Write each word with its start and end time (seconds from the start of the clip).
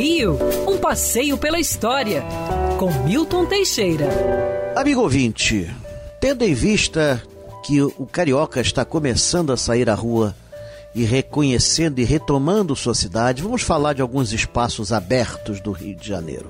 Rio, 0.00 0.38
um 0.66 0.78
passeio 0.78 1.36
pela 1.36 1.60
história, 1.60 2.24
com 2.78 2.90
Milton 3.04 3.44
Teixeira. 3.44 4.08
Amigo 4.74 5.02
ouvinte, 5.02 5.70
tendo 6.18 6.42
em 6.42 6.54
vista 6.54 7.22
que 7.62 7.82
o 7.82 8.08
carioca 8.10 8.62
está 8.62 8.82
começando 8.82 9.52
a 9.52 9.58
sair 9.58 9.90
à 9.90 9.94
rua 9.94 10.34
e 10.94 11.04
reconhecendo 11.04 11.98
e 11.98 12.04
retomando 12.04 12.74
sua 12.74 12.94
cidade, 12.94 13.42
vamos 13.42 13.60
falar 13.60 13.92
de 13.92 14.00
alguns 14.00 14.32
espaços 14.32 14.90
abertos 14.90 15.60
do 15.60 15.70
Rio 15.70 15.94
de 15.94 16.08
Janeiro. 16.08 16.48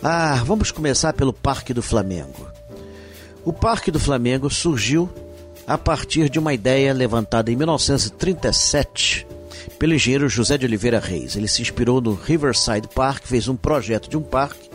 Ah, 0.00 0.40
vamos 0.46 0.70
começar 0.70 1.14
pelo 1.14 1.32
Parque 1.32 1.74
do 1.74 1.82
Flamengo. 1.82 2.46
O 3.44 3.52
Parque 3.52 3.90
do 3.90 3.98
Flamengo 3.98 4.48
surgiu 4.48 5.10
a 5.66 5.76
partir 5.76 6.30
de 6.30 6.38
uma 6.38 6.54
ideia 6.54 6.94
levantada 6.94 7.50
em 7.50 7.56
1937 7.56 9.25
pelo 9.78 9.94
engenheiro 9.94 10.28
José 10.28 10.56
de 10.56 10.66
Oliveira 10.66 10.98
Reis. 10.98 11.36
Ele 11.36 11.48
se 11.48 11.62
inspirou 11.62 12.00
no 12.00 12.14
Riverside 12.14 12.88
Park, 12.88 13.24
fez 13.24 13.48
um 13.48 13.56
projeto 13.56 14.08
de 14.08 14.16
um 14.16 14.22
parque 14.22 14.70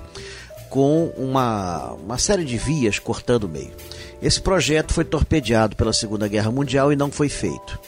com 0.69 1.07
uma, 1.17 1.91
uma 1.93 2.17
série 2.17 2.45
de 2.45 2.57
vias 2.57 2.97
cortando 2.97 3.43
o 3.43 3.49
meio. 3.49 3.71
Esse 4.21 4.39
projeto 4.39 4.93
foi 4.93 5.03
torpedeado 5.03 5.75
pela 5.75 5.91
Segunda 5.91 6.27
Guerra 6.27 6.51
Mundial 6.51 6.93
e 6.93 6.95
não 6.95 7.11
foi 7.11 7.27
feito. 7.27 7.79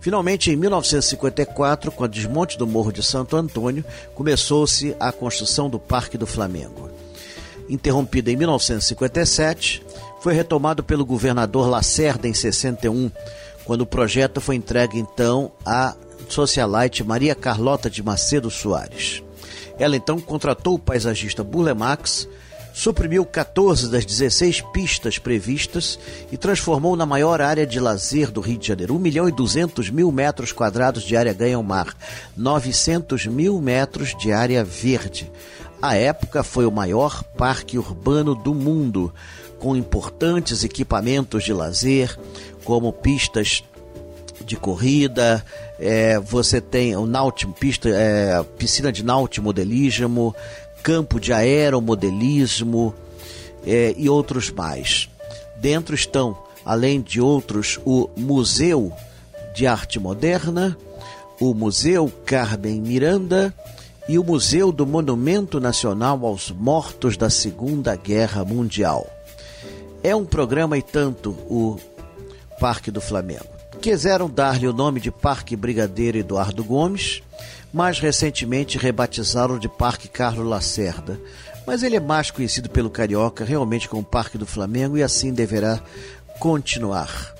Finalmente, 0.00 0.50
em 0.50 0.56
1954, 0.56 1.90
com 1.90 2.04
o 2.04 2.08
desmonte 2.08 2.58
do 2.58 2.66
Morro 2.66 2.92
de 2.92 3.02
Santo 3.02 3.36
Antônio, 3.36 3.84
começou-se 4.14 4.94
a 5.00 5.10
construção 5.10 5.70
do 5.70 5.78
Parque 5.78 6.18
do 6.18 6.26
Flamengo. 6.26 6.90
Interrompida 7.68 8.30
em 8.30 8.36
1957, 8.36 9.82
foi 10.20 10.34
retomado 10.34 10.84
pelo 10.84 11.04
governador 11.04 11.68
Lacerda 11.68 12.28
em 12.28 12.34
61, 12.34 13.10
quando 13.64 13.80
o 13.80 13.86
projeto 13.86 14.40
foi 14.40 14.54
entregue 14.54 14.98
então 14.98 15.50
à 15.64 15.96
socialite 16.28 17.04
Maria 17.04 17.34
Carlota 17.34 17.88
de 17.88 18.02
Macedo 18.02 18.50
Soares. 18.50 19.22
Ela 19.78 19.96
então 19.96 20.18
contratou 20.18 20.74
o 20.74 20.78
paisagista 20.78 21.44
Burle 21.44 21.72
suprimiu 22.76 23.24
14 23.24 23.90
das 23.90 24.04
16 24.04 24.60
pistas 24.70 25.18
previstas 25.18 25.98
e 26.30 26.36
transformou 26.36 26.94
na 26.94 27.06
maior 27.06 27.40
área 27.40 27.66
de 27.66 27.80
lazer 27.80 28.30
do 28.30 28.42
Rio 28.42 28.58
de 28.58 28.68
Janeiro. 28.68 28.94
1 28.94 28.98
milhão 28.98 29.26
e 29.26 29.32
200 29.32 29.88
mil 29.88 30.12
metros 30.12 30.52
quadrados 30.52 31.02
de 31.02 31.16
área 31.16 31.32
ganha 31.32 31.58
o 31.58 31.64
mar, 31.64 31.96
900 32.36 33.26
mil 33.28 33.62
metros 33.62 34.14
de 34.18 34.30
área 34.30 34.62
verde. 34.62 35.32
À 35.80 35.96
época 35.96 36.42
foi 36.42 36.66
o 36.66 36.70
maior 36.70 37.22
parque 37.22 37.78
urbano 37.78 38.34
do 38.34 38.54
mundo, 38.54 39.12
com 39.58 39.74
importantes 39.74 40.62
equipamentos 40.62 41.44
de 41.44 41.54
lazer, 41.54 42.14
como 42.62 42.92
pistas 42.92 43.64
de 44.46 44.56
corrida, 44.56 45.44
é, 45.78 46.18
você 46.20 46.60
tem 46.60 46.96
o 46.96 47.04
náutico, 47.04 47.52
pista, 47.52 47.88
é, 47.88 48.42
piscina 48.56 48.92
de 48.92 49.04
nautimodelismo, 49.04 50.34
campo 50.82 51.18
de 51.18 51.32
aeromodelismo 51.32 52.94
é, 53.66 53.92
e 53.96 54.08
outros 54.08 54.50
mais. 54.50 55.08
Dentro 55.56 55.94
estão, 55.94 56.38
além 56.64 57.00
de 57.00 57.20
outros, 57.20 57.80
o 57.84 58.08
Museu 58.16 58.92
de 59.52 59.66
Arte 59.66 59.98
Moderna, 59.98 60.76
o 61.40 61.52
Museu 61.52 62.10
Carmen 62.24 62.80
Miranda 62.80 63.52
e 64.08 64.18
o 64.18 64.24
Museu 64.24 64.70
do 64.70 64.86
Monumento 64.86 65.58
Nacional 65.58 66.24
aos 66.24 66.50
Mortos 66.50 67.16
da 67.16 67.28
Segunda 67.28 67.96
Guerra 67.96 68.44
Mundial. 68.44 69.06
É 70.02 70.14
um 70.14 70.24
programa 70.24 70.78
e 70.78 70.82
tanto 70.82 71.30
o 71.50 71.76
Parque 72.60 72.90
do 72.92 73.00
Flamengo. 73.00 73.55
Quiseram 73.80 74.28
dar-lhe 74.28 74.66
o 74.66 74.72
nome 74.72 75.00
de 75.00 75.10
Parque 75.10 75.54
Brigadeiro 75.54 76.18
Eduardo 76.18 76.64
Gomes, 76.64 77.22
mais 77.72 77.98
recentemente 77.98 78.78
rebatizaram 78.78 79.58
de 79.58 79.68
Parque 79.68 80.08
Carlos 80.08 80.46
Lacerda. 80.46 81.20
Mas 81.66 81.82
ele 81.82 81.96
é 81.96 82.00
mais 82.00 82.30
conhecido 82.30 82.70
pelo 82.70 82.90
carioca 82.90 83.44
realmente 83.44 83.88
como 83.88 84.04
Parque 84.04 84.38
do 84.38 84.46
Flamengo 84.46 84.96
e 84.96 85.02
assim 85.02 85.32
deverá 85.32 85.80
continuar 86.38 87.34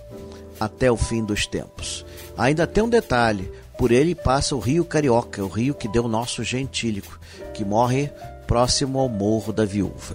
até 0.59 0.91
o 0.91 0.97
fim 0.97 1.25
dos 1.25 1.47
tempos. 1.47 2.05
Ainda 2.37 2.67
tem 2.67 2.83
um 2.83 2.89
detalhe: 2.89 3.51
por 3.79 3.91
ele 3.91 4.15
passa 4.15 4.55
o 4.55 4.61
Rio 4.61 4.85
Carioca, 4.85 5.45
o 5.45 5.49
rio 5.49 5.75
que 5.75 5.89
deu 5.89 6.09
nosso 6.09 6.43
gentílico, 6.43 7.19
que 7.55 7.65
morre 7.65 8.11
próximo 8.47 8.99
ao 8.99 9.09
Morro 9.09 9.53
da 9.53 9.65
Viúva. 9.65 10.15